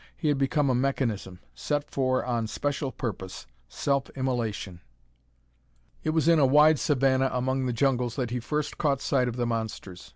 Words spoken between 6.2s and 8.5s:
in a wide savannah among the jungles that he